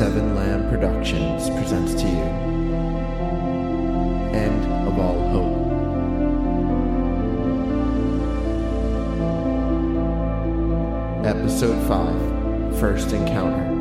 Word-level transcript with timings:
Seven 0.00 0.34
Lamb 0.34 0.66
Productions 0.70 1.50
presents 1.50 1.92
to 1.92 2.08
you 2.08 2.24
End 4.32 4.64
of 4.88 4.98
All 4.98 5.28
Hope. 5.28 5.60
Episode 11.26 11.86
5 11.86 12.80
First 12.80 13.12
Encounter. 13.12 13.79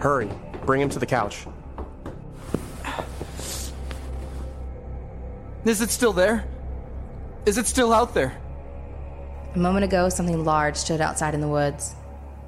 Hurry, 0.00 0.30
bring 0.64 0.80
him 0.80 0.88
to 0.90 0.98
the 0.98 1.06
couch. 1.06 1.46
Is 5.64 5.80
it 5.80 5.90
still 5.90 6.12
there? 6.12 6.44
Is 7.44 7.58
it 7.58 7.66
still 7.66 7.92
out 7.92 8.14
there? 8.14 8.36
A 9.54 9.58
moment 9.58 9.84
ago, 9.84 10.08
something 10.08 10.44
large 10.44 10.76
stood 10.76 11.00
outside 11.00 11.34
in 11.34 11.40
the 11.40 11.48
woods. 11.48 11.96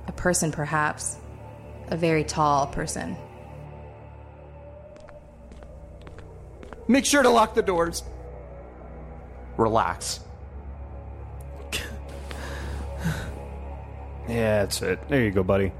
A 0.06 0.12
person, 0.12 0.52
perhaps. 0.52 1.16
A 1.88 1.96
very 1.96 2.22
tall 2.22 2.66
person. 2.66 3.16
Make 6.86 7.04
sure 7.04 7.22
to 7.22 7.30
lock 7.30 7.54
the 7.54 7.62
doors. 7.62 8.02
Relax. 9.56 10.20
Yeah, 14.28 14.60
that's 14.60 14.82
it. 14.82 15.08
There 15.08 15.24
you 15.24 15.30
go, 15.30 15.42
buddy. 15.42 15.72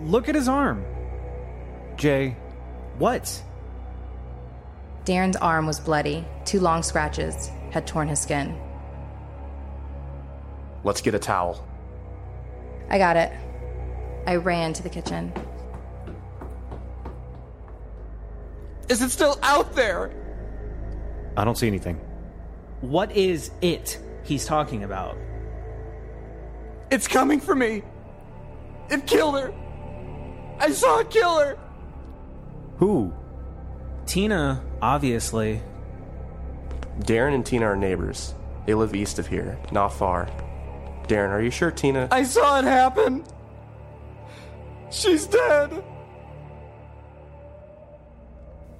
Look 0.00 0.28
at 0.28 0.34
his 0.34 0.48
arm. 0.48 0.84
Jay, 1.96 2.36
what? 2.98 3.42
Darren's 5.04 5.36
arm 5.36 5.66
was 5.66 5.80
bloody. 5.80 6.24
Two 6.44 6.60
long 6.60 6.82
scratches 6.82 7.50
had 7.70 7.86
torn 7.86 8.08
his 8.08 8.20
skin. 8.20 8.58
Let's 10.84 11.00
get 11.00 11.14
a 11.14 11.18
towel. 11.18 11.66
I 12.90 12.98
got 12.98 13.16
it. 13.16 13.32
I 14.26 14.36
ran 14.36 14.72
to 14.74 14.82
the 14.82 14.88
kitchen. 14.88 15.32
Is 18.88 19.02
it 19.02 19.10
still 19.10 19.38
out 19.42 19.74
there? 19.74 20.12
I 21.36 21.44
don't 21.44 21.58
see 21.58 21.66
anything. 21.66 22.00
What 22.80 23.10
is 23.12 23.50
it 23.60 23.98
he's 24.24 24.46
talking 24.46 24.84
about? 24.84 25.16
It's 26.90 27.08
coming 27.08 27.40
for 27.40 27.54
me. 27.54 27.82
It 28.90 29.06
killed 29.06 29.40
her. 29.40 29.52
I 30.58 30.70
saw 30.70 31.00
a 31.00 31.04
killer. 31.04 31.58
Who? 32.78 33.12
Tina, 34.06 34.62
obviously. 34.80 35.62
Darren 37.00 37.34
and 37.34 37.44
Tina 37.44 37.66
are 37.66 37.76
neighbors. 37.76 38.34
They 38.66 38.74
live 38.74 38.94
east 38.94 39.18
of 39.18 39.26
here, 39.26 39.58
not 39.70 39.88
far. 39.88 40.28
Darren, 41.08 41.30
are 41.30 41.42
you 41.42 41.50
sure 41.50 41.70
Tina? 41.70 42.08
I 42.10 42.22
saw 42.22 42.58
it 42.58 42.64
happen. 42.64 43.24
She's 44.90 45.26
dead. 45.26 45.84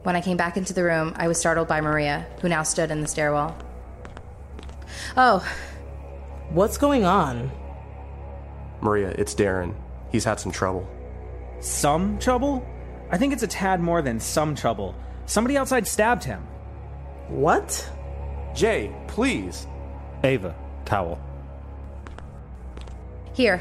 When 0.03 0.17
I 0.17 0.21
came 0.21 0.37
back 0.37 0.57
into 0.57 0.73
the 0.73 0.85
room, 0.85 1.15
I 1.17 1.29
was 1.29 1.39
startled 1.39 1.69
by 1.69 1.81
Maria, 1.81 2.27
who 2.41 2.49
now 2.49 2.63
stood 2.63 2.91
in 2.91 3.01
the 3.01 3.09
stairwell. 3.09 3.57
Oh, 5.17 5.45
What's 6.51 6.79
going 6.79 7.05
on? 7.05 7.51
Maria, 8.81 9.09
it's 9.09 9.35
Darren. 9.35 9.75
He's 10.13 10.25
had 10.25 10.39
some 10.39 10.53
trouble. 10.53 10.89
Some 11.61 12.19
trouble? 12.19 12.67
I 13.11 13.19
think 13.19 13.33
it's 13.33 13.43
a 13.43 13.47
tad 13.47 13.81
more 13.81 14.03
than 14.03 14.21
some 14.21 14.55
trouble. 14.55 14.95
Somebody 15.27 15.57
outside 15.57 15.87
stabbed 15.87 16.25
him. 16.25 16.41
What? 17.29 17.91
Jay, 18.55 18.95
please. 19.09 19.67
Ava, 20.25 20.55
towel. 20.85 21.21
here. 23.35 23.61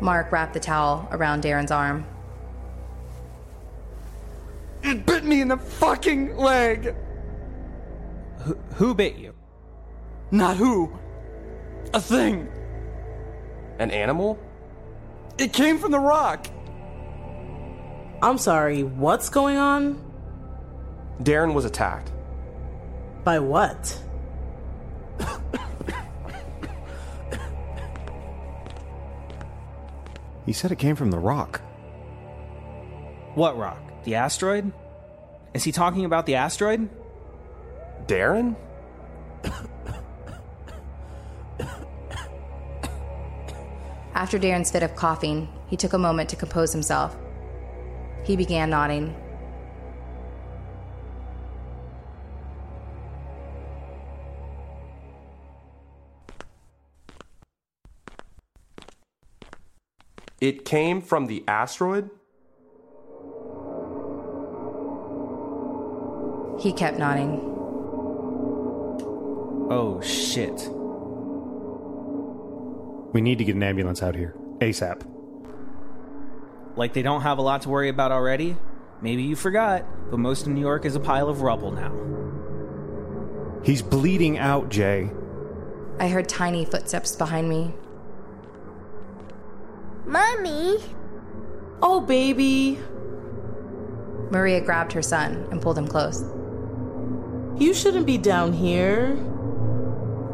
Mark 0.00 0.30
wrapped 0.32 0.54
the 0.54 0.60
towel 0.60 1.08
around 1.10 1.42
Darren's 1.42 1.70
arm. 1.70 2.06
It 4.82 5.04
bit 5.04 5.24
me 5.24 5.40
in 5.40 5.48
the 5.48 5.56
fucking 5.56 6.36
leg. 6.36 6.94
Who 8.76 8.94
bit 8.94 9.16
you? 9.16 9.34
Not 10.30 10.56
who. 10.56 10.96
A 11.92 12.00
thing. 12.00 12.48
An 13.78 13.90
animal? 13.90 14.38
It 15.38 15.52
came 15.52 15.78
from 15.78 15.92
the 15.92 16.00
rock. 16.00 16.48
I'm 18.20 18.38
sorry, 18.38 18.82
what's 18.82 19.28
going 19.28 19.56
on? 19.56 20.04
Darren 21.22 21.54
was 21.54 21.64
attacked. 21.64 22.10
By 23.24 23.38
what? 23.38 24.02
He 30.44 30.54
said 30.54 30.72
it 30.72 30.78
came 30.78 30.96
from 30.96 31.10
the 31.10 31.18
rock. 31.18 31.60
What 33.34 33.58
rock? 33.58 34.02
The 34.04 34.14
asteroid? 34.14 34.72
Is 35.52 35.62
he 35.62 35.72
talking 35.72 36.06
about 36.06 36.24
the 36.24 36.36
asteroid? 36.36 36.88
Darren? 38.06 38.56
After 44.18 44.36
Darren's 44.36 44.72
fit 44.72 44.82
of 44.82 44.96
coughing, 44.96 45.48
he 45.68 45.76
took 45.76 45.92
a 45.92 45.98
moment 45.98 46.28
to 46.30 46.34
compose 46.34 46.72
himself. 46.72 47.16
He 48.24 48.34
began 48.34 48.68
nodding. 48.68 49.14
It 60.40 60.64
came 60.64 61.00
from 61.00 61.28
the 61.28 61.44
asteroid? 61.46 62.10
He 66.58 66.72
kept 66.72 66.98
nodding. 66.98 67.38
Oh, 69.70 70.00
shit. 70.02 70.68
We 73.12 73.20
need 73.20 73.38
to 73.38 73.44
get 73.44 73.54
an 73.56 73.62
ambulance 73.62 74.02
out 74.02 74.14
here. 74.14 74.34
ASAP. 74.58 75.02
Like 76.76 76.92
they 76.92 77.02
don't 77.02 77.22
have 77.22 77.38
a 77.38 77.42
lot 77.42 77.62
to 77.62 77.68
worry 77.68 77.88
about 77.88 78.12
already? 78.12 78.56
Maybe 79.00 79.22
you 79.22 79.36
forgot, 79.36 79.84
but 80.10 80.18
most 80.18 80.42
of 80.46 80.52
New 80.52 80.60
York 80.60 80.84
is 80.84 80.96
a 80.96 81.00
pile 81.00 81.28
of 81.28 81.42
rubble 81.42 81.70
now. 81.70 81.92
He's 83.64 83.82
bleeding 83.82 84.38
out, 84.38 84.68
Jay. 84.68 85.10
I 85.98 86.08
heard 86.08 86.28
tiny 86.28 86.64
footsteps 86.64 87.16
behind 87.16 87.48
me. 87.48 87.74
Mommy, 90.06 90.78
Oh, 91.80 92.00
baby. 92.00 92.78
Maria 94.30 94.60
grabbed 94.60 94.92
her 94.92 95.02
son 95.02 95.46
and 95.50 95.62
pulled 95.62 95.78
him 95.78 95.86
close. 95.86 96.22
You 97.56 97.72
shouldn't 97.72 98.06
be 98.06 98.18
down 98.18 98.52
here. 98.52 99.16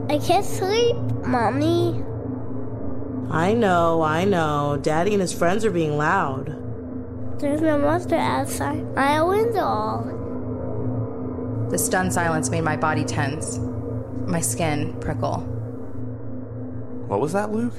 I 0.08 0.18
can't 0.18 0.44
sleep. 0.44 0.96
Mommy, 1.26 2.02
I 3.30 3.54
know, 3.54 4.02
I 4.02 4.24
know. 4.24 4.78
Daddy 4.80 5.12
and 5.12 5.20
his 5.20 5.32
friends 5.32 5.64
are 5.64 5.70
being 5.70 5.96
loud. 5.96 6.60
there's 7.40 7.60
no 7.60 7.78
monster 7.78 8.16
outside 8.16 8.94
my 8.94 9.22
window. 9.22 10.10
The 11.70 11.78
stunned 11.78 12.12
silence 12.12 12.50
made 12.50 12.62
my 12.62 12.76
body 12.76 13.04
tense, 13.04 13.58
my 14.26 14.40
skin 14.40 14.98
prickle. 15.00 15.40
What 17.08 17.20
was 17.20 17.32
that, 17.32 17.50
Luke? 17.52 17.74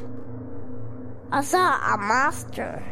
I 1.31 1.41
saw 1.41 1.93
a 1.93 1.97
monster. 1.97 2.83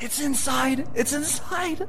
It's 0.00 0.20
inside. 0.20 0.88
It's 0.94 1.12
inside. 1.12 1.88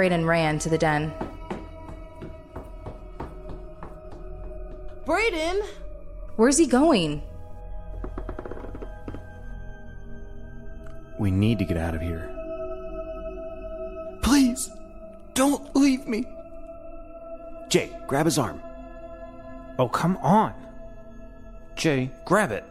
Braden 0.00 0.24
ran 0.24 0.58
to 0.60 0.70
the 0.70 0.78
den. 0.78 1.12
Brayden! 5.04 5.60
Where's 6.36 6.56
he 6.56 6.66
going? 6.66 7.22
We 11.18 11.30
need 11.30 11.58
to 11.58 11.66
get 11.66 11.76
out 11.76 11.94
of 11.94 12.00
here. 12.00 12.30
Please, 14.22 14.70
don't 15.34 15.76
leave 15.76 16.08
me. 16.08 16.24
Jay, 17.68 17.94
grab 18.06 18.24
his 18.24 18.38
arm. 18.38 18.62
Oh, 19.78 19.90
come 19.90 20.16
on. 20.22 20.54
Jay, 21.76 22.10
grab 22.24 22.52
it. 22.52 22.64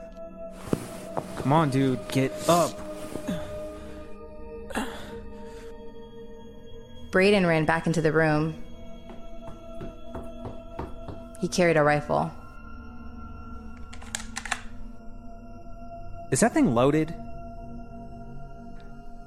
Come 1.36 1.54
on, 1.54 1.70
dude. 1.70 2.00
Get 2.08 2.32
up. 2.50 2.89
Braden 7.12 7.46
ran 7.46 7.66
back 7.66 7.88
into 7.88 8.02
the 8.02 8.12
room. 8.12 8.64
He 11.40 11.48
carried 11.48 11.78
a 11.78 11.84
rifle. 11.84 12.32
Is 16.32 16.42
that 16.42 16.54
thing 16.54 16.76
loaded? 16.76 17.16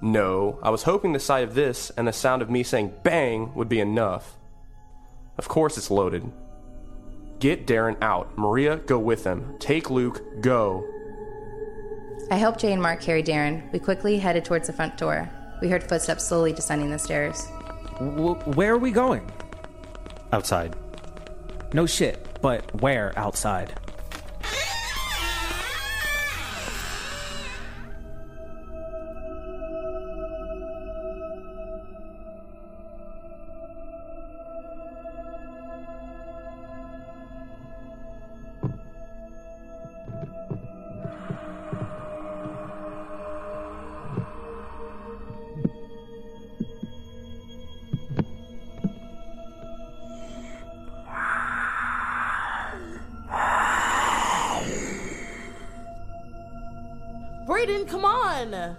No, 0.00 0.58
I 0.62 0.70
was 0.70 0.82
hoping 0.82 1.12
the 1.12 1.20
sight 1.20 1.44
of 1.44 1.54
this 1.54 1.90
and 1.96 2.06
the 2.06 2.12
sound 2.12 2.42
of 2.42 2.50
me 2.50 2.62
saying 2.62 2.92
bang 3.02 3.54
would 3.54 3.68
be 3.68 3.80
enough. 3.80 4.36
Of 5.38 5.48
course 5.48 5.78
it's 5.78 5.90
loaded. 5.90 6.30
Get 7.38 7.66
Darren 7.66 7.96
out. 8.00 8.36
Maria, 8.36 8.76
go 8.76 8.98
with 8.98 9.24
him. 9.24 9.56
Take 9.58 9.90
Luke, 9.90 10.22
go. 10.40 10.86
I 12.30 12.36
helped 12.36 12.60
Jay 12.60 12.72
and 12.72 12.82
Mark 12.82 13.00
carry 13.00 13.22
Darren. 13.22 13.70
We 13.72 13.78
quickly 13.78 14.18
headed 14.18 14.44
towards 14.44 14.68
the 14.68 14.72
front 14.72 14.96
door. 14.96 15.28
We 15.60 15.68
heard 15.68 15.82
footsteps 15.82 16.26
slowly 16.26 16.52
descending 16.52 16.90
the 16.90 16.98
stairs. 16.98 17.46
W- 18.10 18.34
where 18.54 18.74
are 18.74 18.78
we 18.78 18.90
going? 18.90 19.30
Outside. 20.32 20.74
No 21.72 21.86
shit, 21.86 22.26
but 22.42 22.80
where 22.80 23.12
outside? 23.18 23.74
On! 58.42 58.76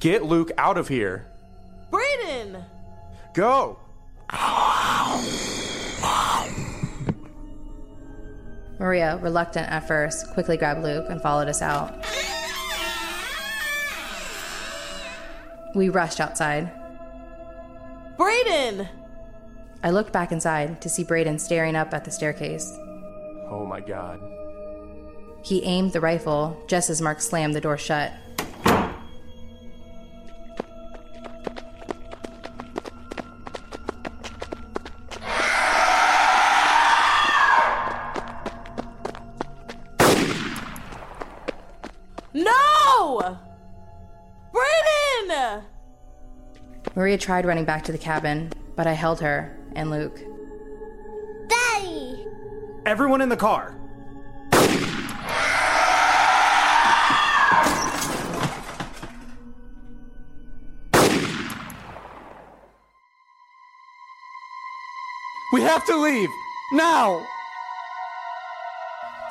Get 0.00 0.24
Luke 0.24 0.50
out 0.58 0.78
of 0.78 0.88
here. 0.88 1.26
Brayden! 1.90 2.64
Go! 3.34 3.78
Maria, 8.78 9.18
reluctant 9.22 9.70
at 9.70 9.86
first, 9.86 10.32
quickly 10.34 10.56
grabbed 10.56 10.82
Luke 10.82 11.06
and 11.08 11.22
followed 11.22 11.48
us 11.48 11.62
out. 11.62 12.04
We 15.74 15.88
rushed 15.88 16.20
outside. 16.20 16.70
Brayden! 18.18 18.88
I 19.82 19.90
looked 19.90 20.12
back 20.12 20.32
inside 20.32 20.80
to 20.82 20.88
see 20.88 21.04
Braden 21.04 21.38
staring 21.38 21.76
up 21.76 21.92
at 21.92 22.04
the 22.04 22.10
staircase. 22.10 22.72
Oh 23.50 23.66
my 23.68 23.80
god. 23.80 24.20
He 25.42 25.62
aimed 25.64 25.92
the 25.92 26.00
rifle 26.00 26.62
just 26.68 26.88
as 26.88 27.02
Mark 27.02 27.20
slammed 27.20 27.54
the 27.54 27.60
door 27.60 27.76
shut. 27.76 28.12
No! 42.34 43.38
Brayden! 44.52 45.62
Maria 46.96 47.16
tried 47.16 47.46
running 47.46 47.64
back 47.64 47.84
to 47.84 47.92
the 47.92 47.98
cabin, 47.98 48.52
but 48.74 48.88
I 48.88 48.92
held 48.92 49.20
her 49.20 49.56
and 49.76 49.88
Luke. 49.88 50.20
Daddy! 51.48 52.26
Everyone 52.84 53.20
in 53.20 53.28
the 53.28 53.36
car. 53.36 53.76
We 65.52 65.60
have 65.60 65.86
to 65.86 65.96
leave. 65.96 66.30
Now! 66.72 67.24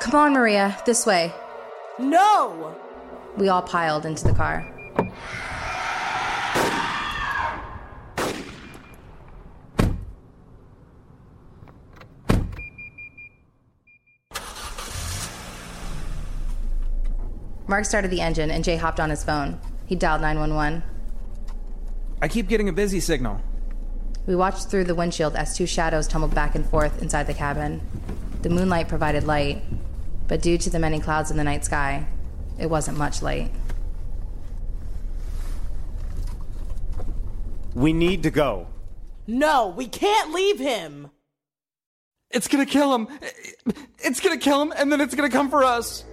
Come 0.00 0.14
on, 0.14 0.32
Maria, 0.32 0.78
this 0.86 1.04
way. 1.04 1.34
No! 1.98 2.74
We 3.36 3.48
all 3.48 3.62
piled 3.62 4.06
into 4.06 4.24
the 4.24 4.32
car. 4.32 4.70
Mark 17.66 17.86
started 17.86 18.10
the 18.10 18.20
engine 18.20 18.52
and 18.52 18.62
Jay 18.62 18.76
hopped 18.76 19.00
on 19.00 19.10
his 19.10 19.24
phone. 19.24 19.58
He 19.86 19.96
dialed 19.96 20.20
911. 20.20 20.82
I 22.22 22.28
keep 22.28 22.46
getting 22.46 22.68
a 22.68 22.72
busy 22.72 23.00
signal. 23.00 23.40
We 24.26 24.36
watched 24.36 24.70
through 24.70 24.84
the 24.84 24.94
windshield 24.94 25.34
as 25.34 25.56
two 25.56 25.66
shadows 25.66 26.06
tumbled 26.06 26.34
back 26.34 26.54
and 26.54 26.64
forth 26.64 27.02
inside 27.02 27.26
the 27.26 27.34
cabin. 27.34 27.80
The 28.42 28.48
moonlight 28.48 28.88
provided 28.88 29.24
light, 29.24 29.62
but 30.28 30.40
due 30.40 30.56
to 30.58 30.70
the 30.70 30.78
many 30.78 31.00
clouds 31.00 31.30
in 31.30 31.36
the 31.36 31.44
night 31.44 31.64
sky, 31.64 32.06
it 32.58 32.68
wasn't 32.68 32.98
much 32.98 33.22
light. 33.22 33.50
We 37.74 37.92
need 37.92 38.22
to 38.22 38.30
go. 38.30 38.68
No, 39.26 39.68
we 39.68 39.86
can't 39.88 40.32
leave 40.32 40.58
him! 40.58 41.10
It's 42.30 42.48
gonna 42.48 42.66
kill 42.66 42.94
him. 42.94 43.08
It's 43.98 44.20
gonna 44.20 44.36
kill 44.36 44.60
him, 44.60 44.72
and 44.76 44.92
then 44.92 45.00
it's 45.00 45.14
gonna 45.14 45.30
come 45.30 45.50
for 45.50 45.64
us. 45.64 46.04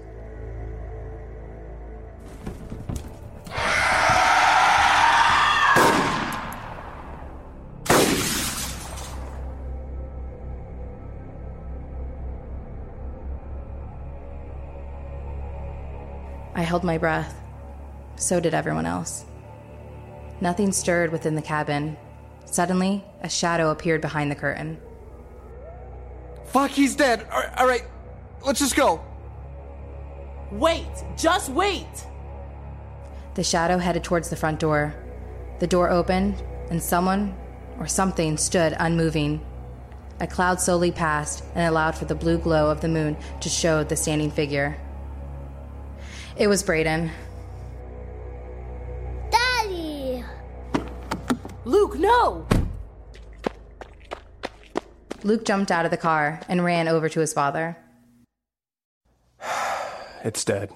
I 16.61 16.63
held 16.63 16.83
my 16.83 16.99
breath. 16.99 17.41
So 18.17 18.39
did 18.39 18.53
everyone 18.53 18.85
else. 18.85 19.25
Nothing 20.41 20.71
stirred 20.71 21.11
within 21.11 21.33
the 21.33 21.41
cabin. 21.41 21.97
Suddenly, 22.45 23.03
a 23.23 23.29
shadow 23.29 23.71
appeared 23.71 23.99
behind 23.99 24.29
the 24.29 24.35
curtain. 24.35 24.79
Fuck, 26.45 26.69
he's 26.69 26.95
dead. 26.95 27.25
All 27.31 27.39
right, 27.39 27.57
all 27.57 27.67
right, 27.67 27.83
let's 28.45 28.59
just 28.59 28.75
go. 28.75 29.03
Wait! 30.51 30.85
Just 31.17 31.49
wait! 31.49 32.05
The 33.33 33.43
shadow 33.43 33.79
headed 33.79 34.03
towards 34.03 34.29
the 34.29 34.35
front 34.35 34.59
door. 34.59 34.93
The 35.57 35.65
door 35.65 35.89
opened, 35.89 36.43
and 36.69 36.79
someone 36.79 37.35
or 37.79 37.87
something 37.87 38.37
stood 38.37 38.75
unmoving. 38.77 39.43
A 40.19 40.27
cloud 40.27 40.61
slowly 40.61 40.91
passed 40.91 41.43
and 41.55 41.67
allowed 41.67 41.95
for 41.95 42.05
the 42.05 42.13
blue 42.13 42.37
glow 42.37 42.69
of 42.69 42.81
the 42.81 42.87
moon 42.87 43.17
to 43.39 43.49
show 43.49 43.83
the 43.83 43.95
standing 43.95 44.29
figure. 44.29 44.77
It 46.37 46.47
was 46.47 46.63
Braden. 46.63 47.11
Daddy! 49.29 50.23
Luke, 51.65 51.99
no! 51.99 52.47
Luke 55.23 55.45
jumped 55.45 55.71
out 55.71 55.85
of 55.85 55.91
the 55.91 55.97
car 55.97 56.39
and 56.47 56.63
ran 56.63 56.87
over 56.87 57.09
to 57.09 57.19
his 57.19 57.33
father. 57.33 57.77
It's 60.23 60.45
dead. 60.45 60.69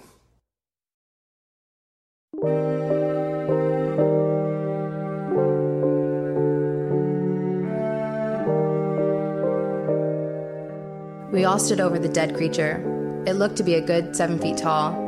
We 11.32 11.44
all 11.44 11.60
stood 11.60 11.80
over 11.80 12.00
the 12.00 12.10
dead 12.10 12.36
creature. 12.36 12.82
It 13.28 13.34
looked 13.34 13.58
to 13.58 13.64
be 13.64 13.76
a 13.76 13.82
good 13.82 14.16
seven 14.16 14.40
feet 14.40 14.58
tall. 14.58 15.05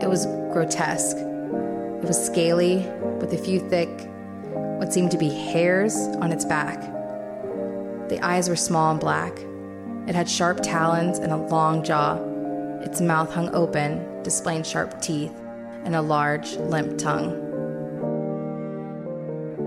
It 0.00 0.08
was 0.08 0.26
grotesque. 0.52 1.16
It 1.16 2.04
was 2.04 2.24
scaly, 2.24 2.86
with 3.20 3.32
a 3.32 3.38
few 3.38 3.58
thick, 3.68 3.88
what 4.78 4.92
seemed 4.92 5.10
to 5.10 5.18
be 5.18 5.28
hairs 5.28 5.96
on 6.20 6.30
its 6.30 6.44
back. 6.44 6.80
The 8.08 8.20
eyes 8.22 8.48
were 8.48 8.56
small 8.56 8.92
and 8.92 9.00
black. 9.00 9.36
It 10.06 10.14
had 10.14 10.30
sharp 10.30 10.60
talons 10.62 11.18
and 11.18 11.32
a 11.32 11.36
long 11.36 11.82
jaw. 11.82 12.16
Its 12.82 13.00
mouth 13.00 13.32
hung 13.32 13.52
open, 13.54 14.22
displaying 14.22 14.62
sharp 14.62 15.02
teeth 15.02 15.34
and 15.84 15.96
a 15.96 16.00
large, 16.00 16.54
limp 16.56 16.96
tongue. 16.98 17.44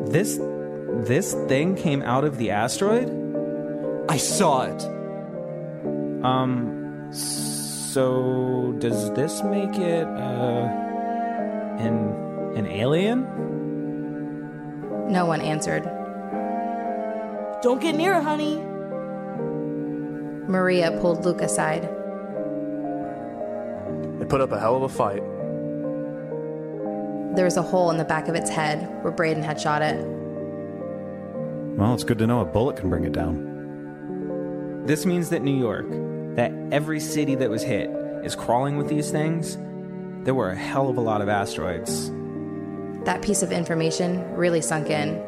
This 0.10 0.40
this 1.06 1.34
thing 1.48 1.76
came 1.76 2.02
out 2.02 2.24
of 2.24 2.38
the 2.38 2.52
asteroid? 2.52 3.10
I 4.10 4.18
saw 4.18 4.64
it. 4.64 4.84
Um 6.24 7.10
so 7.12 7.61
does 7.94 9.12
this 9.14 9.44
make 9.44 9.76
it 9.78 10.08
uh 10.08 10.68
an 11.78 12.56
an 12.56 12.68
alien? 12.68 13.24
No 15.12 15.26
one 15.26 15.42
answered. 15.42 15.84
Don't 17.62 17.82
get 17.82 17.96
near 17.96 18.14
it, 18.14 18.24
honey. 18.24 18.62
Maria 20.50 20.98
pulled 21.02 21.26
Luke 21.26 21.42
aside. 21.42 21.84
It 24.22 24.30
put 24.30 24.42
up 24.42 24.52
a 24.52 24.60
hell 24.60 24.76
of 24.78 24.84
a 24.84 24.90
fight. 24.90 25.22
There 27.36 27.46
was 27.46 27.58
a 27.58 27.62
hole 27.62 27.92
in 27.92 27.98
the 27.98 28.06
back 28.06 28.28
of 28.28 28.36
its 28.36 28.50
head 28.50 28.88
where 29.04 29.12
Braden 29.12 29.44
had 29.44 29.60
shot 29.60 29.82
it. 29.82 30.06
Well, 31.78 31.94
it's 31.94 32.04
good 32.04 32.20
to 32.20 32.28
know 32.28 32.42
a 32.42 32.46
bullet 32.46 32.78
can 32.78 32.90
bring 32.90 33.06
it 33.06 33.14
down. 33.14 34.84
This 34.86 35.06
means 35.06 35.30
that 35.30 35.42
New 35.42 35.58
York, 35.58 35.86
that 36.36 36.52
every 36.72 37.00
city 37.00 37.36
that 37.36 37.50
was 37.50 37.64
hit 37.64 37.90
is 38.24 38.36
crawling 38.36 38.78
with 38.78 38.88
these 38.88 39.12
things. 39.12 39.58
There 40.24 40.34
were 40.34 40.52
a 40.52 40.56
hell 40.56 40.90
of 40.90 40.98
a 40.98 41.02
lot 41.02 41.22
of 41.22 41.30
asteroids. 41.30 42.10
That 43.06 43.22
piece 43.22 43.42
of 43.42 43.52
information 43.52 44.36
really 44.36 44.62
sunk 44.62 44.90
in. 44.90 45.20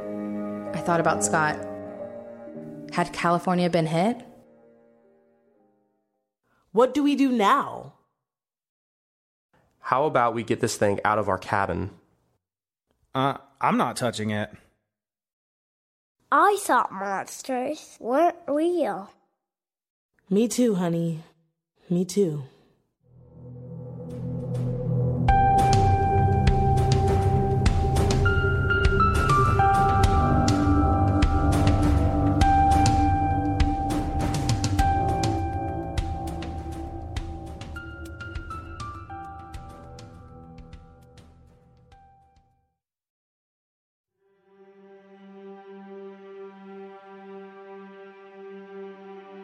I 0.74 0.79
thought 0.79 1.00
about 1.00 1.24
Scott. 1.24 1.57
Had 2.91 3.12
California 3.12 3.69
been 3.69 3.88
hit? 3.88 4.24
What 6.72 6.93
do 6.93 7.03
we 7.03 7.15
do 7.15 7.31
now? 7.31 7.93
How 9.79 10.05
about 10.05 10.33
we 10.33 10.43
get 10.43 10.60
this 10.60 10.77
thing 10.77 11.00
out 11.03 11.19
of 11.19 11.27
our 11.27 11.38
cabin? 11.38 11.91
Uh 13.13 13.38
I'm 13.60 13.77
not 13.77 13.95
touching 13.95 14.31
it. 14.31 14.50
I 16.31 16.57
thought 16.60 16.91
monsters 16.91 17.98
weren't 18.00 18.36
real. 18.48 19.10
Me 20.33 20.47
too, 20.47 20.73
honey. 20.73 21.21
Me 21.91 22.05
too. 22.05 22.41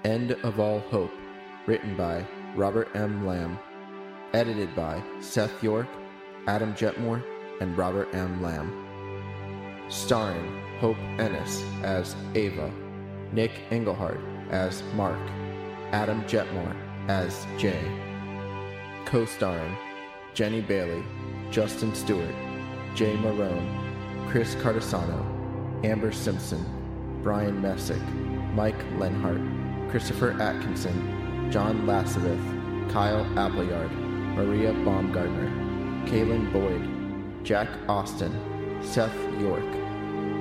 End 0.05 0.31
of 0.43 0.61
All 0.61 0.79
Hope, 0.79 1.11
written 1.65 1.97
by 1.97 2.25
Robert 2.55 2.87
M. 2.95 3.27
Lamb, 3.27 3.59
edited 4.33 4.73
by 4.73 5.03
Seth 5.19 5.61
York, 5.61 5.87
Adam 6.47 6.73
Jetmore, 6.73 7.21
and 7.59 7.77
Robert 7.77 8.07
M. 8.13 8.41
Lamb. 8.41 8.71
Starring 9.89 10.61
Hope 10.79 10.97
Ennis 11.17 11.61
as 11.83 12.15
Ava, 12.33 12.71
Nick 13.33 13.51
Engelhard 13.71 14.21
as 14.51 14.83
Mark, 14.95 15.19
Adam 15.91 16.23
Jetmore 16.23 16.75
as 17.09 17.45
Jay. 17.57 17.83
Co 19.03 19.25
starring 19.25 19.75
Jenny 20.33 20.61
Bailey, 20.61 21.03
Justin 21.51 21.93
Stewart, 21.93 22.35
Jay 22.95 23.17
Marone, 23.17 24.29
Chris 24.29 24.55
Cardasano, 24.55 25.25
Amber 25.83 26.13
Simpson, 26.13 26.63
Brian 27.21 27.61
Messick, 27.61 28.01
Mike 28.53 28.81
Lenhart, 28.97 29.41
Christopher 29.89 30.39
Atkinson, 30.41 31.51
John 31.51 31.85
Lasavith, 31.87 32.91
Kyle 32.91 33.25
Appleyard, 33.37 33.91
Maria 33.91 34.71
Baumgartner, 34.71 35.49
Kaylin 36.05 36.51
Boyd, 36.53 37.43
Jack 37.43 37.67
Austin, 37.87 38.31
Seth 38.83 39.15
York, 39.39 39.65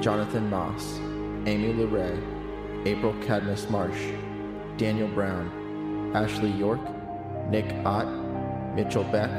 Jonathan 0.02 0.50
Moss, 0.50 0.98
Amy 1.46 1.72
LeRae, 1.72 2.86
April 2.86 3.14
Cadmus 3.22 3.70
Marsh, 3.70 4.12
Daniel 4.76 5.08
Brown, 5.08 6.12
Ashley 6.14 6.50
York, 6.50 6.80
Nick 7.48 7.74
Ott, 7.86 8.06
Mitchell 8.74 9.04
Beck, 9.04 9.30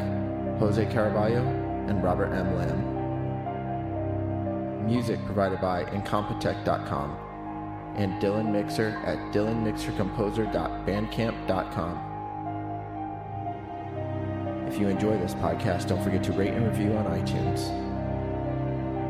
Jose 0.59 0.85
Caraballo, 0.87 1.45
and 1.87 2.03
Robert 2.03 2.33
M. 2.33 2.55
Lamb. 2.55 2.97
Music 4.87 5.23
provided 5.25 5.61
by 5.61 5.83
Incompetech.com 5.85 7.28
and 7.95 8.21
Dylan 8.21 8.51
Mixer 8.51 9.01
at 9.05 9.17
dylanmixercomposer.bandcamp.com. 9.33 12.05
If 14.67 14.77
you 14.77 14.87
enjoy 14.87 15.17
this 15.17 15.33
podcast, 15.33 15.87
don't 15.87 16.03
forget 16.03 16.23
to 16.25 16.31
rate 16.31 16.53
and 16.53 16.67
review 16.67 16.93
on 16.93 17.05
iTunes. 17.05 17.75